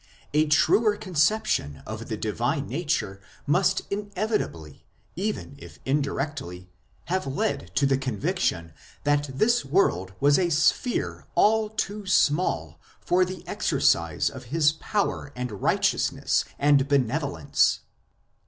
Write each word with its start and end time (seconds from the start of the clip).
A 0.33 0.47
truer 0.47 0.97
conception 0.97 1.83
of 1.85 2.07
the 2.07 2.17
divine 2.17 2.67
nature 2.67 3.21
must 3.45 3.83
inevitably, 3.91 4.83
even 5.15 5.53
if 5.59 5.77
indirectly, 5.85 6.71
have 7.05 7.27
led 7.27 7.69
to 7.75 7.85
the 7.85 7.99
conviction 7.99 8.73
that 9.03 9.29
this 9.37 9.63
world 9.63 10.13
was 10.19 10.39
a 10.39 10.49
sphere 10.49 11.27
all 11.35 11.69
too 11.69 12.07
small 12.07 12.79
for 12.99 13.23
the 13.23 13.47
exercise 13.47 14.31
of 14.31 14.45
His 14.45 14.71
power 14.71 15.31
and 15.35 15.61
righteousness 15.61 16.45
and 16.57 16.87
benevolence. 16.87 17.81